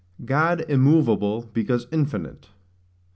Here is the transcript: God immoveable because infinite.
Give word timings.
God 0.25 0.61
immoveable 0.67 1.51
because 1.53 1.85
infinite. 1.91 2.49